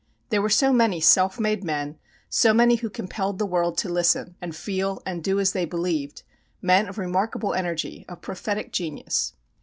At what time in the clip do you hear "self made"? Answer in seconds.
0.99-1.63